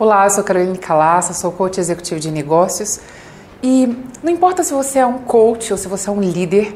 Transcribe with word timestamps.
Olá, 0.00 0.24
eu 0.24 0.30
sou 0.30 0.42
Caroline 0.42 0.78
Calassa, 0.78 1.34
sou 1.34 1.52
coach 1.52 1.78
executivo 1.78 2.18
de 2.18 2.30
negócios 2.30 3.00
e 3.62 4.02
não 4.22 4.32
importa 4.32 4.64
se 4.64 4.72
você 4.72 4.98
é 4.98 5.04
um 5.04 5.18
coach 5.18 5.70
ou 5.70 5.76
se 5.76 5.86
você 5.88 6.08
é 6.08 6.12
um 6.14 6.22
líder, 6.22 6.74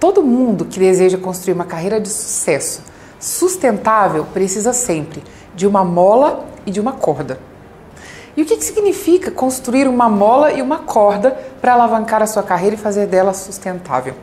todo 0.00 0.20
mundo 0.20 0.64
que 0.64 0.80
deseja 0.80 1.16
construir 1.16 1.54
uma 1.54 1.64
carreira 1.64 2.00
de 2.00 2.08
sucesso 2.08 2.82
sustentável 3.20 4.24
precisa 4.34 4.72
sempre 4.72 5.22
de 5.54 5.64
uma 5.64 5.84
mola 5.84 6.44
e 6.66 6.72
de 6.72 6.80
uma 6.80 6.90
corda. 6.90 7.38
E 8.36 8.42
o 8.42 8.44
que, 8.44 8.56
que 8.56 8.64
significa 8.64 9.30
construir 9.30 9.86
uma 9.86 10.08
mola 10.08 10.50
e 10.50 10.60
uma 10.60 10.78
corda 10.78 11.38
para 11.60 11.74
alavancar 11.74 12.20
a 12.20 12.26
sua 12.26 12.42
carreira 12.42 12.74
e 12.74 12.78
fazer 12.78 13.06
dela 13.06 13.32
sustentável? 13.32 14.14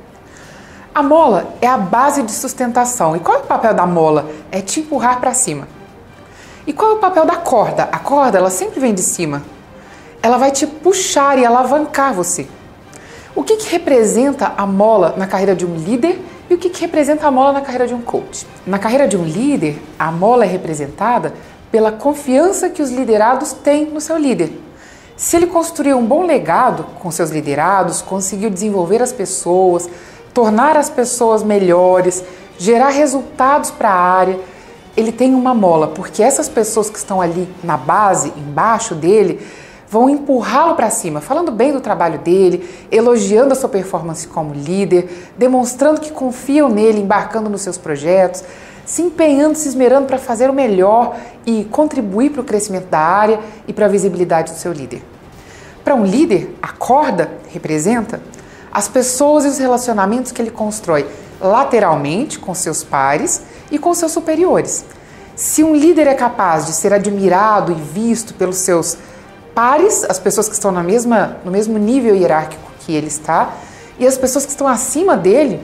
A 0.93 1.01
mola 1.01 1.47
é 1.61 1.67
a 1.67 1.77
base 1.77 2.21
de 2.21 2.33
sustentação. 2.33 3.15
E 3.15 3.21
qual 3.21 3.37
é 3.37 3.39
o 3.39 3.45
papel 3.45 3.73
da 3.73 3.85
mola? 3.85 4.29
É 4.51 4.59
te 4.59 4.81
empurrar 4.81 5.21
para 5.21 5.33
cima. 5.33 5.65
E 6.65 6.71
qual 6.73 6.91
é 6.91 6.93
o 6.95 6.99
papel 6.99 7.25
da 7.25 7.35
corda? 7.35 7.83
A 7.91 7.99
corda, 7.99 8.37
ela 8.37 8.49
sempre 8.49 8.79
vem 8.79 8.93
de 8.93 9.01
cima. 9.01 9.43
Ela 10.21 10.37
vai 10.37 10.51
te 10.51 10.65
puxar 10.65 11.37
e 11.37 11.45
alavancar 11.45 12.13
você. 12.13 12.47
O 13.35 13.43
que, 13.43 13.57
que 13.57 13.69
representa 13.71 14.53
a 14.55 14.65
mola 14.65 15.15
na 15.17 15.27
carreira 15.27 15.55
de 15.55 15.65
um 15.65 15.75
líder 15.75 16.21
e 16.49 16.53
o 16.53 16.57
que, 16.57 16.69
que 16.69 16.81
representa 16.81 17.27
a 17.27 17.31
mola 17.31 17.51
na 17.51 17.61
carreira 17.61 17.87
de 17.87 17.93
um 17.93 18.01
coach? 18.01 18.45
Na 18.65 18.77
carreira 18.77 19.07
de 19.07 19.17
um 19.17 19.23
líder, 19.23 19.81
a 19.97 20.11
mola 20.11 20.45
é 20.45 20.47
representada 20.47 21.33
pela 21.71 21.91
confiança 21.91 22.69
que 22.69 22.81
os 22.81 22.91
liderados 22.91 23.51
têm 23.51 23.85
no 23.85 23.99
seu 23.99 24.17
líder. 24.17 24.61
Se 25.17 25.35
ele 25.35 25.47
construiu 25.47 25.97
um 25.97 26.05
bom 26.05 26.23
legado 26.23 26.85
com 26.99 27.09
seus 27.09 27.31
liderados, 27.31 28.01
conseguiu 28.01 28.49
desenvolver 28.49 29.01
as 29.01 29.11
pessoas, 29.11 29.89
tornar 30.33 30.77
as 30.77 30.89
pessoas 30.89 31.43
melhores, 31.43 32.23
gerar 32.57 32.89
resultados 32.89 33.71
para 33.71 33.89
a 33.89 33.99
área, 33.99 34.39
ele 34.95 35.11
tem 35.11 35.33
uma 35.33 35.53
mola, 35.53 35.87
porque 35.87 36.21
essas 36.21 36.47
pessoas 36.47 36.89
que 36.89 36.97
estão 36.97 37.19
ali 37.21 37.47
na 37.63 37.77
base, 37.77 38.31
embaixo 38.37 38.93
dele, 38.93 39.45
vão 39.89 40.09
empurrá-lo 40.09 40.75
para 40.75 40.89
cima, 40.89 41.21
falando 41.21 41.51
bem 41.51 41.71
do 41.71 41.79
trabalho 41.79 42.19
dele, 42.19 42.67
elogiando 42.91 43.53
a 43.53 43.55
sua 43.55 43.69
performance 43.69 44.27
como 44.27 44.53
líder, 44.53 45.31
demonstrando 45.37 46.01
que 46.01 46.11
confiam 46.11 46.67
nele, 46.67 46.99
embarcando 46.99 47.49
nos 47.49 47.61
seus 47.61 47.77
projetos, 47.77 48.43
se 48.85 49.01
empenhando, 49.01 49.55
se 49.55 49.67
esmerando 49.67 50.07
para 50.07 50.17
fazer 50.17 50.49
o 50.49 50.53
melhor 50.53 51.15
e 51.45 51.63
contribuir 51.65 52.31
para 52.31 52.41
o 52.41 52.43
crescimento 52.43 52.87
da 52.87 52.99
área 52.99 53.39
e 53.67 53.73
para 53.73 53.85
a 53.85 53.89
visibilidade 53.89 54.51
do 54.51 54.57
seu 54.57 54.73
líder. 54.73 55.03
Para 55.83 55.95
um 55.95 56.05
líder, 56.05 56.55
a 56.61 56.69
corda 56.69 57.29
representa 57.49 58.21
as 58.71 58.87
pessoas 58.87 59.45
e 59.45 59.47
os 59.47 59.59
relacionamentos 59.59 60.31
que 60.31 60.41
ele 60.41 60.49
constrói 60.49 61.05
lateralmente 61.39 62.39
com 62.39 62.53
seus 62.53 62.83
pares 62.83 63.41
e 63.71 63.77
com 63.77 63.93
seus 63.93 64.11
superiores. 64.11 64.85
Se 65.35 65.63
um 65.63 65.75
líder 65.75 66.07
é 66.07 66.13
capaz 66.13 66.65
de 66.65 66.73
ser 66.73 66.93
admirado 66.93 67.71
e 67.71 67.75
visto 67.75 68.33
pelos 68.33 68.57
seus 68.57 68.97
pares, 69.55 70.03
as 70.03 70.19
pessoas 70.19 70.47
que 70.47 70.53
estão 70.53 70.71
na 70.71 70.83
mesma, 70.83 71.37
no 71.43 71.51
mesmo 71.51 71.77
nível 71.77 72.15
hierárquico 72.15 72.71
que 72.79 72.93
ele 72.93 73.07
está, 73.07 73.53
e 73.97 74.05
as 74.05 74.17
pessoas 74.17 74.45
que 74.45 74.51
estão 74.51 74.67
acima 74.67 75.15
dele, 75.15 75.61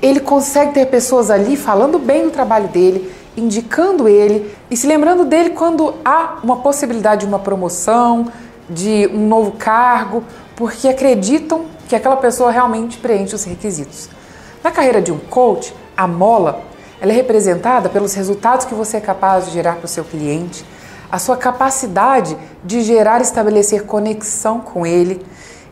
ele 0.00 0.20
consegue 0.20 0.72
ter 0.72 0.86
pessoas 0.86 1.30
ali 1.30 1.56
falando 1.56 1.98
bem 1.98 2.24
do 2.24 2.30
trabalho 2.30 2.68
dele, 2.68 3.12
indicando 3.36 4.08
ele 4.08 4.54
e 4.70 4.76
se 4.76 4.86
lembrando 4.86 5.24
dele 5.24 5.50
quando 5.50 5.94
há 6.04 6.38
uma 6.42 6.56
possibilidade 6.56 7.22
de 7.22 7.26
uma 7.26 7.38
promoção, 7.38 8.28
de 8.68 9.10
um 9.12 9.26
novo 9.26 9.52
cargo, 9.52 10.24
porque 10.56 10.88
acreditam 10.88 11.64
que 11.88 11.96
aquela 11.96 12.16
pessoa 12.16 12.50
realmente 12.50 12.98
preenche 12.98 13.34
os 13.34 13.44
requisitos. 13.44 14.08
Na 14.62 14.70
carreira 14.70 15.00
de 15.00 15.10
um 15.10 15.18
coach, 15.18 15.74
a 15.96 16.06
mola 16.06 16.62
ela 17.00 17.12
é 17.12 17.14
representada 17.14 17.88
pelos 17.88 18.12
resultados 18.12 18.66
que 18.66 18.74
você 18.74 18.98
é 18.98 19.00
capaz 19.00 19.46
de 19.46 19.52
gerar 19.52 19.76
para 19.76 19.86
o 19.86 19.88
seu 19.88 20.04
cliente, 20.04 20.66
a 21.10 21.18
sua 21.18 21.36
capacidade 21.36 22.36
de 22.62 22.82
gerar 22.82 23.20
e 23.20 23.22
estabelecer 23.22 23.84
conexão 23.84 24.60
com 24.60 24.86
ele 24.86 25.24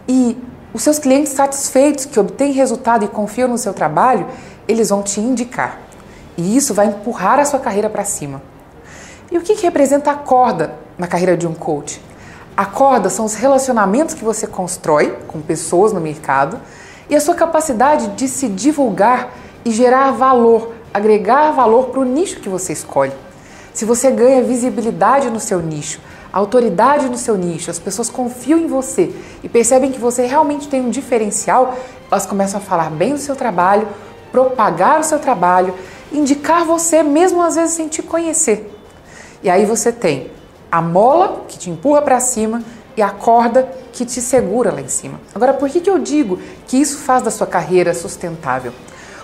e 0.09 0.37
os 0.73 0.83
seus 0.83 0.99
clientes 0.99 1.33
satisfeitos 1.33 2.07
que 2.07 2.19
obtêm 2.19 2.53
resultado 2.53 3.05
e 3.05 3.09
confiam 3.09 3.49
no 3.49 3.59
seu 3.59 3.75
trabalho, 3.75 4.27
eles 4.67 4.89
vão 4.89 5.03
te 5.03 5.21
indicar. 5.21 5.81
E 6.37 6.57
isso 6.57 6.73
vai 6.73 6.87
empurrar 6.87 7.39
a 7.39 7.45
sua 7.45 7.59
carreira 7.59 7.91
para 7.91 8.05
cima. 8.05 8.41
E 9.31 9.37
o 9.37 9.43
que, 9.43 9.55
que 9.55 9.63
representa 9.63 10.11
a 10.11 10.15
corda 10.15 10.75
na 10.97 11.07
carreira 11.07 11.37
de 11.37 11.47
um 11.47 11.55
coach? 11.55 12.03
A 12.57 12.65
corda 12.65 13.11
são 13.11 13.27
os 13.27 13.35
relacionamentos 13.35 14.15
que 14.15 14.25
você 14.25 14.47
constrói 14.47 15.17
com 15.27 15.41
pessoas 15.41 15.93
no 15.93 16.01
mercado 16.01 16.59
e 17.09 17.17
a 17.17 17.21
sua 17.21 17.35
capacidade 17.35 18.09
de 18.09 18.29
se 18.29 18.49
divulgar 18.49 19.33
e 19.65 19.71
gerar 19.71 20.13
valor, 20.13 20.75
agregar 20.93 21.53
valor 21.53 21.87
para 21.87 22.01
o 22.01 22.05
nicho 22.05 22.41
que 22.41 22.49
você 22.49 22.73
escolhe. 22.73 23.13
Se 23.73 23.85
você 23.85 24.11
ganha 24.11 24.43
visibilidade 24.43 25.31
no 25.31 25.41
seu 25.41 25.61
nicho, 25.61 26.01
autoridade 26.33 27.09
no 27.09 27.17
seu 27.17 27.37
nicho, 27.37 27.71
as 27.71 27.79
pessoas 27.79 28.11
confiam 28.11 28.59
em 28.59 28.67
você 28.67 29.15
e 29.43 29.49
percebem 29.49 29.91
que 29.91 29.99
você 29.99 30.27
realmente 30.27 30.69
tem 30.69 30.81
um 30.81 30.91
diferencial, 30.91 31.77
elas 32.11 32.27
começam 32.27 32.61
a 32.61 32.63
falar 32.63 32.91
bem 32.91 33.13
do 33.13 33.19
seu 33.19 33.37
trabalho, 33.37 33.89
propagar 34.31 35.01
o 35.01 35.05
seu 35.05 35.19
trabalho, 35.19 35.75
indicar 36.13 36.65
você 36.65 37.03
mesmo 37.03 37.43
às 37.43 37.55
vezes 37.55 37.75
sem 37.75 37.89
te 37.89 38.03
conhecer. 38.03 38.75
E 39.43 39.49
aí 39.49 39.65
você 39.65 39.93
tem 39.93 40.31
a 40.71 40.83
mola 40.83 41.45
que 41.49 41.59
te 41.59 41.71
empurra 41.71 42.03
para 42.03 42.21
cima 42.21 42.63
e 42.99 43.03
a 43.03 43.11
corda 43.11 43.69
que 43.93 44.05
te 44.05 44.21
segura 44.21 44.73
lá 44.73 44.81
em 44.81 44.89
cima. 44.89 45.21
Agora, 45.33 45.55
por 45.55 45.71
que, 45.71 45.81
que 45.81 45.89
eu 45.89 46.01
digo 46.01 46.41
que 46.67 46.77
isso 46.77 46.99
faz 46.99 47.23
da 47.23 47.31
sua 47.31 47.47
carreira 47.47 47.95
sustentável? 47.95 48.73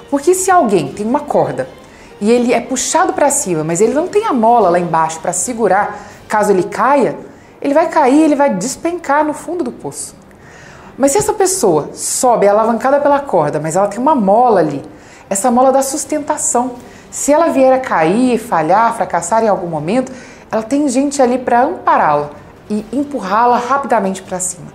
Porque 0.09 0.33
se 0.33 0.49
alguém 0.49 0.93
tem 0.93 1.05
uma 1.05 1.19
corda 1.19 1.69
e 2.21 2.31
ele 2.31 2.53
é 2.53 2.61
puxado 2.61 3.13
para 3.13 3.29
cima, 3.31 3.65
mas 3.65 3.81
ele 3.81 3.93
não 3.93 4.07
tem 4.07 4.27
a 4.27 4.33
mola 4.33 4.71
lá 4.71 4.79
embaixo 4.79 5.19
para 5.19 5.33
segurar 5.33 5.99
caso 6.29 6.53
ele 6.53 6.63
caia, 6.63 7.19
ele 7.61 7.75
vai 7.75 7.89
cair, 7.89 8.23
ele 8.23 8.37
vai 8.37 8.55
despencar 8.55 9.25
no 9.25 9.34
fundo 9.34 9.65
do 9.65 9.73
poço. 9.73 10.15
Mas 10.97 11.11
se 11.11 11.19
essa 11.19 11.33
pessoa 11.33 11.91
sobe, 11.95 12.47
é 12.47 12.51
alavancada 12.51 13.01
pela 13.01 13.19
corda, 13.19 13.59
mas 13.59 13.75
ela 13.75 13.89
tem 13.89 13.99
uma 13.99 14.15
mola 14.15 14.61
ali, 14.61 14.84
essa 15.29 15.51
mola 15.51 15.73
da 15.73 15.83
sustentação. 15.83 16.77
Se 17.11 17.33
ela 17.33 17.49
vier 17.49 17.73
a 17.73 17.81
cair, 17.81 18.39
falhar, 18.39 18.95
fracassar 18.95 19.43
em 19.43 19.49
algum 19.49 19.67
momento, 19.67 20.13
ela 20.49 20.63
tem 20.63 20.89
gente 20.89 21.21
ali 21.21 21.39
para 21.39 21.65
ampará-la 21.65 22.44
e 22.69 22.85
empurrá-la 22.93 23.59
rapidamente 23.59 24.23
para 24.23 24.41
cima. 24.41 24.67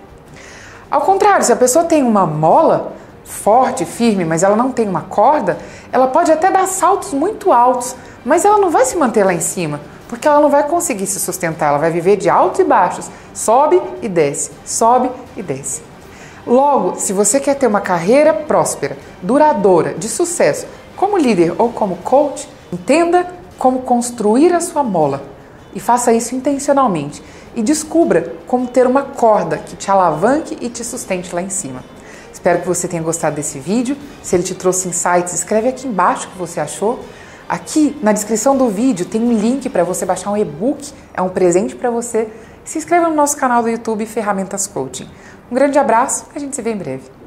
Ao 0.90 1.02
contrário, 1.02 1.44
se 1.44 1.52
a 1.52 1.56
pessoa 1.56 1.84
tem 1.84 2.02
uma 2.02 2.26
mola 2.26 2.92
forte, 3.24 3.84
firme, 3.84 4.24
mas 4.24 4.42
ela 4.42 4.56
não 4.56 4.72
tem 4.72 4.88
uma 4.88 5.02
corda, 5.02 5.56
ela 5.92 6.08
pode 6.08 6.32
até 6.32 6.50
dar 6.50 6.66
saltos 6.66 7.12
muito 7.12 7.52
altos, 7.52 7.94
mas 8.24 8.44
ela 8.44 8.58
não 8.58 8.70
vai 8.70 8.84
se 8.84 8.96
manter 8.96 9.24
lá 9.24 9.32
em 9.32 9.40
cima, 9.40 9.80
porque 10.08 10.26
ela 10.26 10.40
não 10.40 10.50
vai 10.50 10.64
conseguir 10.64 11.06
se 11.06 11.20
sustentar, 11.20 11.68
ela 11.68 11.78
vai 11.78 11.90
viver 11.90 12.16
de 12.16 12.28
altos 12.28 12.58
e 12.58 12.64
baixos, 12.64 13.08
sobe 13.32 13.80
e 14.02 14.08
desce, 14.08 14.50
sobe 14.64 15.10
e 15.36 15.42
desce. 15.42 15.82
Logo, 16.46 16.96
se 16.98 17.12
você 17.12 17.38
quer 17.38 17.54
ter 17.54 17.66
uma 17.66 17.80
carreira 17.80 18.32
próspera, 18.32 18.96
duradoura, 19.22 19.94
de 19.94 20.08
sucesso, 20.08 20.66
como 20.96 21.16
líder 21.16 21.54
ou 21.56 21.70
como 21.70 21.96
coach, 21.98 22.48
entenda 22.72 23.26
como 23.58 23.82
construir 23.82 24.52
a 24.52 24.60
sua 24.60 24.82
mola 24.82 25.22
e 25.74 25.80
faça 25.80 26.12
isso 26.12 26.34
intencionalmente. 26.34 27.22
E 27.54 27.62
descubra 27.62 28.34
como 28.46 28.66
ter 28.66 28.86
uma 28.86 29.02
corda 29.02 29.58
que 29.58 29.76
te 29.76 29.90
alavanque 29.90 30.56
e 30.60 30.68
te 30.68 30.84
sustente 30.84 31.34
lá 31.34 31.42
em 31.42 31.50
cima. 31.50 31.82
Espero 32.32 32.60
que 32.60 32.66
você 32.66 32.88
tenha 32.88 33.02
gostado 33.02 33.36
desse 33.36 33.58
vídeo. 33.58 33.96
Se 34.22 34.36
ele 34.36 34.42
te 34.42 34.54
trouxe 34.54 34.88
insights, 34.88 35.34
escreve 35.34 35.68
aqui 35.68 35.86
embaixo 35.86 36.28
o 36.28 36.30
que 36.30 36.38
você 36.38 36.60
achou. 36.60 37.00
Aqui 37.48 37.98
na 38.00 38.12
descrição 38.12 38.56
do 38.56 38.68
vídeo 38.68 39.04
tem 39.04 39.20
um 39.20 39.32
link 39.32 39.68
para 39.68 39.82
você 39.82 40.06
baixar 40.06 40.30
um 40.30 40.36
e-book, 40.36 40.92
é 41.12 41.20
um 41.20 41.28
presente 41.28 41.74
para 41.74 41.90
você. 41.90 42.28
Se 42.64 42.78
inscreva 42.78 43.08
no 43.08 43.14
nosso 43.16 43.36
canal 43.36 43.62
do 43.62 43.68
YouTube 43.68 44.06
Ferramentas 44.06 44.66
Coaching. 44.66 45.08
Um 45.50 45.54
grande 45.54 45.78
abraço, 45.78 46.26
a 46.34 46.38
gente 46.38 46.54
se 46.54 46.62
vê 46.62 46.70
em 46.70 46.76
breve. 46.76 47.19